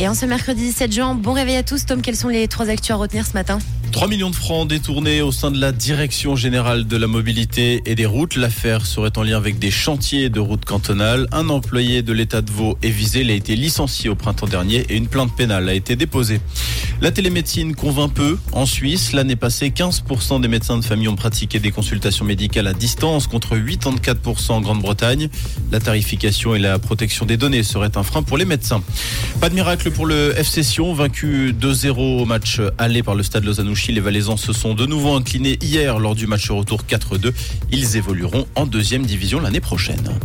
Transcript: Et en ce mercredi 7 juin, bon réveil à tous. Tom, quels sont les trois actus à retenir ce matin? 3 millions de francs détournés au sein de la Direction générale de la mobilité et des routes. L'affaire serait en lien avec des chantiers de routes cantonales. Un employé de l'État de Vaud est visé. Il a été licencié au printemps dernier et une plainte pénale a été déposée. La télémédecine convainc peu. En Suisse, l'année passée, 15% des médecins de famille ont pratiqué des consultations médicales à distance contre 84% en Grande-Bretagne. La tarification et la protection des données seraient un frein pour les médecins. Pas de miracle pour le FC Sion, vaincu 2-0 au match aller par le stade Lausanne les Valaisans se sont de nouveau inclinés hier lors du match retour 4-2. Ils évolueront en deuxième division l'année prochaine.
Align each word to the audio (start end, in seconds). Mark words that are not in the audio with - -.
Et 0.00 0.08
en 0.08 0.14
ce 0.14 0.24
mercredi 0.24 0.72
7 0.72 0.94
juin, 0.94 1.14
bon 1.14 1.34
réveil 1.34 1.56
à 1.56 1.62
tous. 1.62 1.84
Tom, 1.84 2.00
quels 2.00 2.16
sont 2.16 2.28
les 2.28 2.48
trois 2.48 2.70
actus 2.70 2.92
à 2.92 2.94
retenir 2.94 3.26
ce 3.26 3.34
matin? 3.34 3.58
3 3.92 4.08
millions 4.08 4.30
de 4.30 4.34
francs 4.34 4.66
détournés 4.66 5.20
au 5.20 5.30
sein 5.30 5.50
de 5.50 5.60
la 5.60 5.72
Direction 5.72 6.36
générale 6.36 6.86
de 6.86 6.96
la 6.96 7.06
mobilité 7.06 7.82
et 7.84 7.94
des 7.94 8.06
routes. 8.06 8.36
L'affaire 8.36 8.86
serait 8.86 9.18
en 9.18 9.24
lien 9.24 9.36
avec 9.36 9.58
des 9.58 9.70
chantiers 9.70 10.30
de 10.30 10.40
routes 10.40 10.64
cantonales. 10.64 11.26
Un 11.32 11.50
employé 11.50 12.00
de 12.00 12.14
l'État 12.14 12.40
de 12.40 12.50
Vaud 12.50 12.78
est 12.80 12.88
visé. 12.88 13.20
Il 13.20 13.30
a 13.30 13.34
été 13.34 13.56
licencié 13.56 14.08
au 14.08 14.14
printemps 14.14 14.46
dernier 14.46 14.86
et 14.88 14.96
une 14.96 15.06
plainte 15.06 15.36
pénale 15.36 15.68
a 15.68 15.74
été 15.74 15.96
déposée. 15.96 16.40
La 17.02 17.10
télémédecine 17.10 17.74
convainc 17.74 18.12
peu. 18.12 18.36
En 18.52 18.66
Suisse, 18.66 19.14
l'année 19.14 19.34
passée, 19.34 19.70
15% 19.70 20.42
des 20.42 20.48
médecins 20.48 20.76
de 20.76 20.84
famille 20.84 21.08
ont 21.08 21.16
pratiqué 21.16 21.58
des 21.58 21.70
consultations 21.70 22.26
médicales 22.26 22.66
à 22.66 22.74
distance 22.74 23.26
contre 23.26 23.56
84% 23.56 24.52
en 24.52 24.60
Grande-Bretagne. 24.60 25.30
La 25.72 25.80
tarification 25.80 26.54
et 26.54 26.58
la 26.58 26.78
protection 26.78 27.24
des 27.24 27.38
données 27.38 27.62
seraient 27.62 27.96
un 27.96 28.02
frein 28.02 28.22
pour 28.22 28.36
les 28.36 28.44
médecins. 28.44 28.82
Pas 29.40 29.48
de 29.48 29.54
miracle 29.54 29.90
pour 29.90 30.04
le 30.04 30.38
FC 30.38 30.62
Sion, 30.62 30.92
vaincu 30.92 31.54
2-0 31.58 32.20
au 32.20 32.26
match 32.26 32.60
aller 32.76 33.02
par 33.02 33.14
le 33.14 33.22
stade 33.22 33.44
Lausanne 33.44 33.72
les 33.88 34.00
Valaisans 34.00 34.36
se 34.36 34.52
sont 34.52 34.74
de 34.74 34.84
nouveau 34.84 35.14
inclinés 35.14 35.58
hier 35.62 35.98
lors 35.98 36.14
du 36.14 36.26
match 36.26 36.50
retour 36.50 36.82
4-2. 36.86 37.32
Ils 37.72 37.96
évolueront 37.96 38.46
en 38.56 38.66
deuxième 38.66 39.06
division 39.06 39.40
l'année 39.40 39.60
prochaine. 39.60 40.18